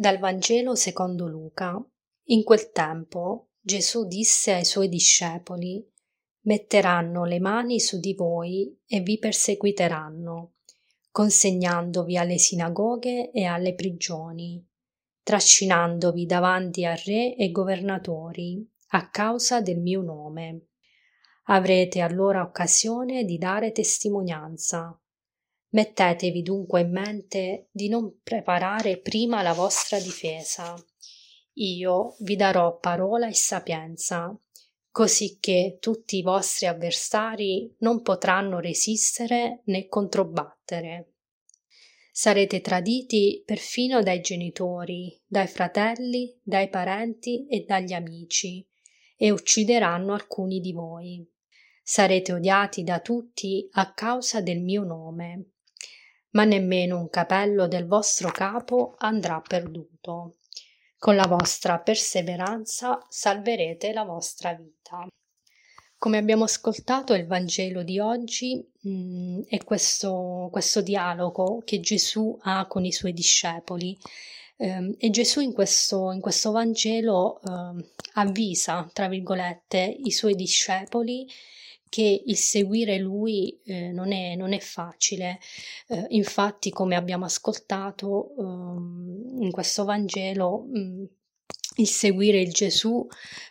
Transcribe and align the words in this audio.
Dal 0.00 0.20
Vangelo 0.20 0.76
secondo 0.76 1.26
Luca. 1.26 1.84
In 2.26 2.44
quel 2.44 2.70
tempo 2.70 3.48
Gesù 3.58 4.06
disse 4.06 4.52
ai 4.52 4.64
suoi 4.64 4.88
discepoli 4.88 5.84
Metteranno 6.42 7.24
le 7.24 7.40
mani 7.40 7.80
su 7.80 7.98
di 7.98 8.14
voi 8.14 8.80
e 8.86 9.00
vi 9.00 9.18
perseguiteranno, 9.18 10.52
consegnandovi 11.10 12.16
alle 12.16 12.38
sinagoghe 12.38 13.32
e 13.32 13.44
alle 13.44 13.74
prigioni, 13.74 14.64
trascinandovi 15.24 16.26
davanti 16.26 16.84
a 16.84 16.94
re 16.94 17.34
e 17.34 17.50
governatori 17.50 18.64
a 18.90 19.10
causa 19.10 19.60
del 19.60 19.80
mio 19.80 20.02
nome. 20.02 20.66
Avrete 21.46 22.02
allora 22.02 22.42
occasione 22.42 23.24
di 23.24 23.36
dare 23.36 23.72
testimonianza 23.72 24.96
Mettetevi 25.70 26.40
dunque 26.40 26.80
in 26.80 26.90
mente 26.90 27.68
di 27.70 27.90
non 27.90 28.20
preparare 28.22 28.96
prima 29.00 29.42
la 29.42 29.52
vostra 29.52 29.98
difesa. 30.00 30.74
Io 31.54 32.16
vi 32.20 32.36
darò 32.36 32.78
parola 32.78 33.28
e 33.28 33.34
sapienza, 33.34 34.34
così 34.90 35.36
che 35.38 35.76
tutti 35.78 36.16
i 36.16 36.22
vostri 36.22 36.66
avversari 36.66 37.74
non 37.80 38.00
potranno 38.00 38.60
resistere 38.60 39.60
né 39.64 39.88
controbattere. 39.88 41.12
Sarete 42.12 42.62
traditi 42.62 43.42
perfino 43.44 44.02
dai 44.02 44.22
genitori, 44.22 45.20
dai 45.26 45.48
fratelli, 45.48 46.34
dai 46.42 46.70
parenti 46.70 47.46
e 47.46 47.64
dagli 47.66 47.92
amici, 47.92 48.66
e 49.16 49.30
uccideranno 49.30 50.14
alcuni 50.14 50.60
di 50.60 50.72
voi. 50.72 51.30
Sarete 51.82 52.32
odiati 52.32 52.84
da 52.84 53.00
tutti 53.00 53.68
a 53.72 53.92
causa 53.92 54.40
del 54.40 54.60
mio 54.60 54.82
nome 54.84 55.50
ma 56.30 56.44
nemmeno 56.44 56.98
un 56.98 57.08
capello 57.08 57.66
del 57.66 57.86
vostro 57.86 58.30
capo 58.30 58.94
andrà 58.98 59.40
perduto. 59.40 60.36
Con 60.98 61.14
la 61.14 61.26
vostra 61.26 61.78
perseveranza 61.78 63.04
salverete 63.08 63.92
la 63.92 64.04
vostra 64.04 64.52
vita. 64.52 65.06
Come 65.96 66.18
abbiamo 66.18 66.44
ascoltato, 66.44 67.14
il 67.14 67.26
Vangelo 67.26 67.82
di 67.82 67.98
oggi 67.98 68.64
mh, 68.82 68.90
mm, 68.90 69.40
è 69.48 69.64
questo, 69.64 70.48
questo, 70.50 70.80
dialogo 70.80 71.62
che 71.64 71.80
Gesù 71.80 72.36
ha 72.42 72.66
con 72.66 72.84
i 72.84 72.92
suoi 72.92 73.12
discepoli. 73.12 73.96
Eh, 74.56 74.94
e 74.98 75.10
Gesù 75.10 75.40
in 75.40 75.52
questo, 75.52 76.12
in 76.12 76.20
questo 76.20 76.52
Vangelo 76.52 77.40
eh, 77.40 77.84
avvisa, 78.14 78.88
tra 78.92 79.08
virgolette, 79.08 79.78
i 80.04 80.10
suoi 80.10 80.34
discepoli 80.34 81.26
che 81.88 82.22
il 82.26 82.36
seguire 82.36 82.98
lui 82.98 83.60
eh, 83.64 83.90
non, 83.92 84.12
è, 84.12 84.34
non, 84.36 84.52
è, 84.52 84.58
facile. 84.60 85.38
Eh, 85.88 86.06
infatti, 86.10 86.70
come 86.70 86.96
abbiamo 86.96 87.24
ascoltato 87.24 88.30
eh, 88.38 88.42
in 89.44 89.50
questo 89.50 89.84
Vangelo, 89.84 90.66
mh, 90.66 90.78
mm, 90.78 91.04
il 91.76 91.88
seguire 91.88 92.40
il 92.40 92.52
Gesù 92.52 93.06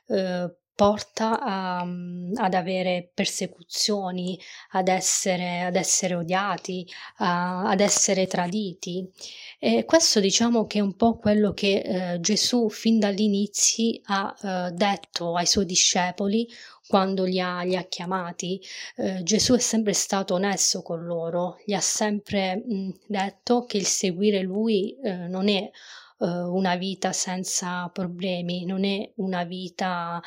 eh, 0.08 0.56
porta 0.78 1.40
a, 1.42 1.80
ad 1.80 2.54
avere 2.54 3.10
persecuzioni, 3.12 4.40
ad 4.74 4.90
essere, 4.90 5.62
ad 5.62 5.76
essere 5.76 6.14
odiati, 6.14 6.88
a, 7.18 7.68
ad 7.68 7.80
essere 7.80 8.28
traditi. 8.28 9.12
E 9.60 9.86
questo 9.86 10.20
diciamo 10.20 10.68
che 10.68 10.78
è 10.78 10.82
un 10.82 10.96
po' 10.96 11.18
quello 11.18 11.52
che 11.54 11.80
eh, 11.80 12.20
Gesù 12.20 12.70
fin 12.70 13.00
dall'inizio 13.00 14.02
ha 14.06 14.36
eh, 14.40 14.72
detto 14.72 15.36
ai 15.36 15.48
suoi 15.48 15.66
discepoli 15.66 16.48
quando 16.88 17.24
li 17.24 17.40
ha, 17.40 17.64
li 17.64 17.76
ha 17.76 17.84
chiamati. 17.86 18.62
Eh, 18.98 19.24
Gesù 19.24 19.56
è 19.56 19.60
sempre 19.60 19.94
stato 19.94 20.36
onesto 20.36 20.84
con 20.84 21.04
loro, 21.04 21.58
gli 21.66 21.74
ha 21.74 21.82
sempre 21.82 22.56
mh, 22.56 22.90
detto 23.08 23.66
che 23.66 23.78
il 23.78 23.88
seguire 23.88 24.42
lui 24.44 24.96
eh, 25.04 25.28
non 25.28 25.50
è 25.50 25.72
uh, 26.18 26.28
una 26.28 26.76
vita 26.76 27.12
senza 27.14 27.90
problemi, 27.90 28.66
non 28.66 28.84
è 28.84 29.12
una 29.18 29.44
vita 29.44 30.22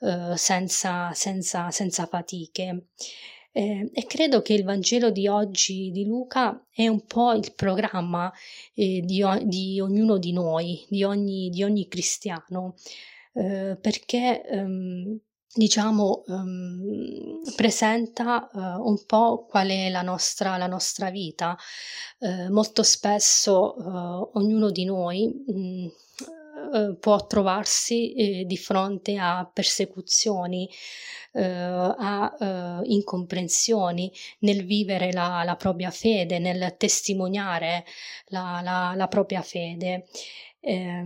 uh, 0.00 0.34
senza, 0.34 1.12
senza, 1.12 1.70
senza 1.70 2.06
fatiche. 2.06 2.86
Eh, 3.52 3.90
e 3.92 4.06
credo 4.06 4.42
che 4.42 4.54
il 4.54 4.62
Vangelo 4.62 5.10
di 5.10 5.26
oggi 5.26 5.90
di 5.90 6.04
Luca 6.04 6.64
è 6.72 6.86
un 6.86 7.04
po' 7.04 7.32
il 7.32 7.52
programma 7.54 8.32
eh, 8.74 9.00
di, 9.04 9.24
di, 9.42 9.80
ognuno 9.80 10.18
di 10.18 10.32
noi, 10.32 10.86
di 10.88 11.02
ogni, 11.02 11.50
di 11.50 11.64
ogni 11.64 11.88
cristiano, 11.88 12.76
eh, 13.32 13.76
perché 13.80 14.42
um, 14.50 15.18
diciamo, 15.52 16.22
um, 16.26 17.40
presenta 17.56 18.48
uh, 18.52 18.88
un 18.88 19.04
po' 19.04 19.46
qual 19.48 19.68
è 19.68 19.90
la 19.90 20.02
nostra, 20.02 20.56
la 20.56 20.66
nostra 20.66 21.10
vita. 21.10 21.56
Uh, 22.18 22.52
molto 22.52 22.82
spesso 22.82 23.74
uh, 23.76 24.30
ognuno 24.38 24.70
di 24.70 24.84
noi 24.84 25.26
mh, 25.26 25.52
mm, 25.52 25.88
può 27.00 27.26
trovarsi 27.26 28.12
eh, 28.12 28.44
di 28.44 28.56
fronte 28.56 29.16
a 29.16 29.48
persecuzioni, 29.52 30.68
a 31.32 32.80
incomprensioni 32.82 34.12
nel 34.40 34.64
vivere 34.64 35.12
la, 35.12 35.42
la, 35.44 35.54
propria 35.56 35.90
fede, 35.90 36.38
nel 36.40 36.74
testimoniare 36.76 37.84
la, 38.26 38.60
la, 38.96 39.08
propria 39.08 39.40
fede. 39.40 40.06
Eh, 40.60 41.04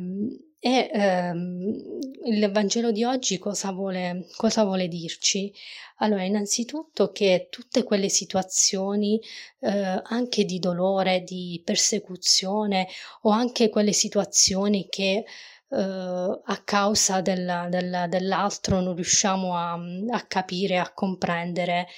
e 0.67 0.89
ehm, 0.91 1.99
il 2.25 2.51
Vangelo 2.51 2.91
di 2.91 3.05
oggi 3.05 3.37
cosa 3.39 3.71
vuole, 3.71 4.25
cosa 4.35 4.65
vuole 4.65 4.89
dirci? 4.89 5.53
Allora, 5.99 6.23
innanzitutto 6.25 7.13
che 7.13 7.49
tutte 7.51 7.83
quelle 7.83 8.09
situazioni 8.09 9.21
eh, 9.61 10.01
anche 10.03 10.47
di 10.47 10.59
dolore, 10.59 11.21
di 11.21 11.61
persecuzione 11.63 12.89
o 13.25 13.31
anche 13.31 13.69
quelle 13.69 13.93
situazioni 13.93 14.87
che 14.89 15.25
eh, 15.69 15.77
a 15.77 16.63
causa 16.65 17.21
della, 17.21 17.67
della, 17.69 18.07
dell'altro 18.07 18.81
non 18.81 18.95
riusciamo 18.95 19.55
a, 19.55 19.75
a 20.13 20.21
capire, 20.27 20.79
a 20.79 20.91
comprendere, 20.95 21.89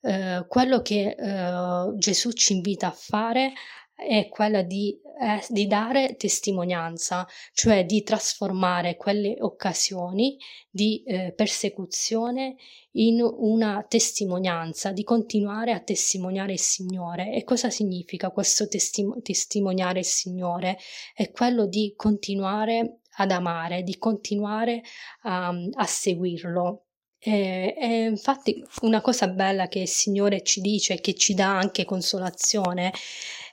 eh, 0.00 0.44
quello 0.48 0.82
che 0.82 1.14
eh, 1.16 1.96
Gesù 1.96 2.32
ci 2.32 2.54
invita 2.54 2.88
a 2.88 2.96
fare 2.98 3.52
è 3.98 4.28
quella 4.28 4.62
di, 4.62 4.96
eh, 5.20 5.44
di, 5.48 5.66
dare 5.66 6.14
testimonianza, 6.16 7.26
cioè 7.52 7.84
di 7.84 8.04
trasformare 8.04 8.96
quelle 8.96 9.36
occasioni 9.40 10.38
di 10.70 11.02
eh, 11.02 11.32
persecuzione 11.34 12.54
in 12.92 13.20
una 13.20 13.84
testimonianza, 13.88 14.92
di 14.92 15.02
continuare 15.02 15.72
a 15.72 15.80
testimoniare 15.80 16.52
il 16.52 16.60
Signore. 16.60 17.32
E 17.32 17.42
cosa 17.42 17.70
significa 17.70 18.30
questo 18.30 18.68
testi- 18.68 19.04
testimoniare 19.20 19.98
il 19.98 20.04
Signore? 20.04 20.78
È 21.12 21.32
quello 21.32 21.66
di 21.66 21.94
continuare 21.96 23.00
ad 23.16 23.32
amare, 23.32 23.82
di 23.82 23.98
continuare 23.98 24.82
a, 25.22 25.48
a 25.48 25.86
seguirlo. 25.86 26.84
E, 27.20 27.74
e, 27.76 28.04
infatti 28.04 28.64
una 28.82 29.00
cosa 29.00 29.26
bella 29.26 29.66
che 29.66 29.80
il 29.80 29.88
Signore 29.88 30.44
ci 30.44 30.60
dice 30.60 31.00
che 31.00 31.14
ci 31.14 31.34
dà 31.34 31.58
anche 31.58 31.84
consolazione 31.84 32.92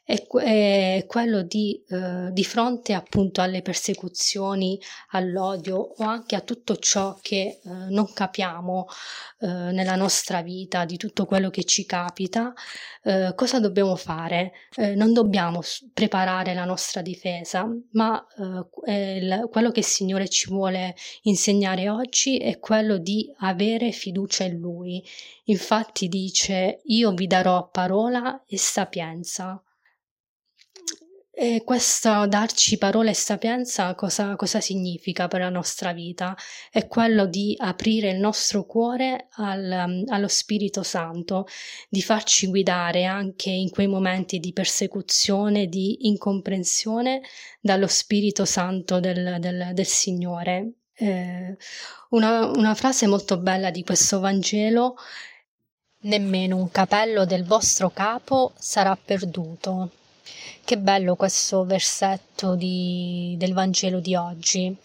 è, 0.06 0.28
è 0.28 1.06
quello 1.08 1.42
di, 1.42 1.84
eh, 1.90 2.30
di 2.32 2.44
fronte 2.44 2.94
appunto 2.94 3.42
alle 3.42 3.64
persecuzioni, 3.64 4.80
all'odio 5.10 5.78
o 5.78 6.04
anche 6.04 6.36
a 6.36 6.42
tutto 6.42 6.78
ciò 6.78 7.18
che 7.20 7.60
eh, 7.64 7.70
non 7.90 8.14
capiamo 8.14 8.86
eh, 9.40 9.48
nella 9.48 9.96
nostra 9.96 10.44
vita, 10.44 10.86
di 10.86 10.98
tutto 10.98 11.26
quello 11.26 11.50
che 11.50 11.64
ci 11.64 11.86
capita, 11.88 12.54
eh, 13.04 13.34
cosa 13.36 13.60
dobbiamo 13.60 13.96
fare? 13.96 14.54
Eh, 14.76 14.94
non 14.94 15.12
dobbiamo 15.12 15.62
preparare 15.92 16.54
la 16.54 16.66
nostra 16.66 17.02
difesa, 17.02 17.68
ma 17.94 18.24
eh, 18.86 19.18
il, 19.18 19.48
quello 19.52 19.72
che 19.72 19.80
il 19.80 19.86
Signore 19.86 20.30
ci 20.30 20.50
vuole 20.50 20.96
insegnare 21.24 21.90
oggi 21.90 22.38
è 22.38 22.60
quello 22.60 22.98
di 22.98 23.34
avere 23.40 23.92
fiducia 23.92 24.44
in 24.44 24.60
Lui. 24.60 25.04
Infatti 25.46 26.08
dice 26.08 26.82
io 26.86 27.12
vi 27.12 27.26
darò 27.26 27.70
parola 27.70 28.44
e 28.48 28.58
sapienza. 28.58 29.65
E 31.38 31.64
questo 31.66 32.28
darci 32.28 32.78
parola 32.78 33.10
e 33.10 33.14
sapienza 33.14 33.94
cosa, 33.94 34.38
cosa, 34.38 34.62
significa 34.62 35.28
per 35.28 35.42
la 35.42 35.50
nostra 35.50 35.92
vita? 35.92 36.34
È 36.72 36.88
quello 36.88 37.26
di 37.26 37.54
aprire 37.60 38.12
il 38.12 38.20
nostro 38.20 38.64
cuore 38.66 39.28
al, 39.32 40.06
allo 40.08 40.28
Spirito 40.30 40.82
Santo, 40.82 41.46
di 41.90 42.02
farci 42.02 42.48
guidare 42.48 43.04
anche 43.04 43.50
in 43.50 43.70
quei 43.70 43.88
momenti 43.88 44.40
di 44.40 44.54
persecuzione, 44.54 45.68
di 45.68 46.08
incomprensione 46.08 47.22
dallo 47.60 47.88
Spirito 47.88 48.46
Santo 48.46 49.02
del, 49.02 49.36
del, 49.40 49.72
del 49.74 49.86
Signore. 49.86 50.72
Eh, 50.94 51.58
una, 52.12 52.46
una 52.46 52.76
frase 52.76 53.08
molto 53.08 53.38
bella 53.38 53.72
di 53.72 53.84
questo 53.84 54.22
Vangelo 54.22 54.96
Nemmeno 56.06 56.56
un 56.56 56.70
capello 56.70 57.26
del 57.26 57.44
vostro 57.44 57.90
capo 57.90 58.54
sarà 58.58 58.96
perduto. 58.96 59.90
Che 60.64 60.78
bello 60.78 61.16
questo 61.16 61.64
versetto 61.64 62.56
di, 62.56 63.36
del 63.38 63.54
Vangelo 63.54 64.00
di 64.00 64.16
oggi, 64.16 64.76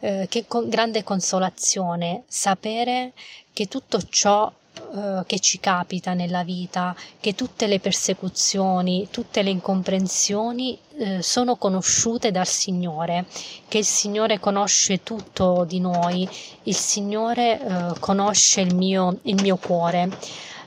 eh, 0.00 0.26
che 0.28 0.44
con 0.46 0.68
grande 0.68 1.02
consolazione 1.02 2.24
sapere 2.26 3.12
che 3.52 3.66
tutto 3.66 4.00
ciò 4.08 4.52
eh, 4.92 5.22
che 5.26 5.38
ci 5.38 5.60
capita 5.60 6.14
nella 6.14 6.42
vita, 6.42 6.96
che 7.20 7.34
tutte 7.34 7.66
le 7.66 7.78
persecuzioni, 7.78 9.08
tutte 9.10 9.42
le 9.42 9.50
incomprensioni 9.50 10.76
eh, 10.96 11.22
sono 11.22 11.56
conosciute 11.56 12.30
dal 12.30 12.46
Signore, 12.46 13.26
che 13.68 13.78
il 13.78 13.84
Signore 13.84 14.40
conosce 14.40 15.02
tutto 15.02 15.64
di 15.64 15.78
noi, 15.80 16.28
il 16.64 16.74
Signore 16.74 17.60
eh, 17.60 18.00
conosce 18.00 18.62
il 18.62 18.74
mio, 18.74 19.18
il 19.22 19.40
mio 19.40 19.56
cuore. 19.56 20.08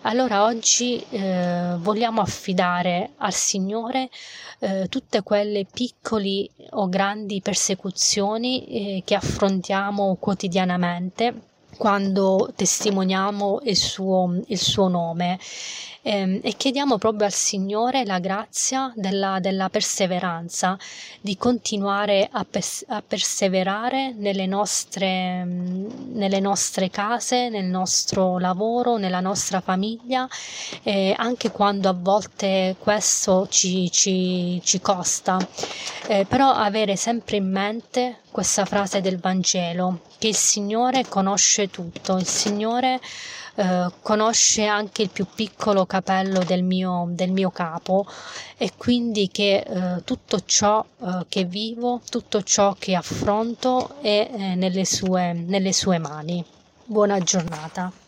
Allora 0.06 0.44
oggi 0.44 1.02
eh, 1.12 1.76
vogliamo 1.78 2.20
affidare 2.20 3.12
al 3.18 3.32
Signore 3.32 4.10
eh, 4.60 4.88
tutte 4.90 5.24
quelle 5.24 5.66
piccole 5.72 6.50
o 6.72 6.90
grandi 6.90 7.40
persecuzioni 7.42 8.98
eh, 8.98 9.02
che 9.06 9.16
affrontiamo 9.16 10.18
quotidianamente 10.20 11.53
quando 11.78 12.52
testimoniamo 12.56 13.60
il 13.64 13.78
suo, 13.78 14.42
il 14.48 14.60
suo 14.60 14.88
nome 14.88 15.40
ehm, 16.04 16.40
e 16.44 16.54
chiediamo 16.56 16.98
proprio 16.98 17.26
al 17.26 17.34
Signore 17.34 18.06
la 18.06 18.20
grazia 18.20 18.92
della, 18.96 19.40
della 19.40 19.70
perseveranza, 19.70 20.78
di 21.20 21.36
continuare 21.38 22.28
a, 22.32 22.46
pers- 22.48 22.86
a 22.88 23.02
perseverare 23.06 24.14
nelle 24.14 24.46
nostre, 24.46 25.44
nelle 25.44 26.40
nostre, 26.40 26.90
case, 26.90 27.50
nel 27.50 27.66
nostro 27.66 28.38
lavoro, 28.38 28.98
nella 28.98 29.22
nostra 29.22 29.62
famiglia, 29.62 30.28
eh, 30.84 31.14
anche 31.18 31.52
quando 31.52 31.90
a 31.90 31.96
volte 31.98 32.76
questo 32.78 33.48
ci, 33.50 33.90
ci, 33.92 34.62
ci 34.64 34.80
costa, 34.82 35.38
eh, 36.08 36.26
però 36.26 36.52
avere 36.52 36.96
sempre 36.96 37.38
in 37.38 37.50
mente 37.50 38.18
questa 38.34 38.66
frase 38.66 39.00
del 39.00 39.20
Vangelo, 39.20 40.00
che 40.18 40.30
il 40.30 40.36
Signore 40.36 41.06
conosce 41.08 41.70
tutto, 41.70 42.18
il 42.18 42.26
Signore 42.26 43.00
eh, 43.54 43.92
conosce 44.02 44.66
anche 44.66 45.04
il 45.04 45.12
più 45.12 45.28
piccolo 45.36 45.86
capello 45.86 46.44
del 46.44 46.64
mio, 46.64 47.06
del 47.10 47.30
mio 47.32 47.52
capo 47.52 48.08
e 48.58 48.72
quindi 48.76 49.30
che 49.32 49.58
eh, 49.58 50.04
tutto 50.04 50.42
ciò 50.46 50.84
eh, 51.00 51.26
che 51.30 51.44
vivo, 51.44 52.02
tutto 52.10 52.42
ciò 52.42 52.76
che 52.80 52.96
affronto 52.96 54.02
è 54.02 54.32
eh, 54.34 54.56
nelle 54.56 54.84
sue, 54.84 55.34
nelle 55.34 55.72
sue 55.72 56.00
mani. 56.00 56.44
Buona 56.86 57.20
giornata. 57.20 58.03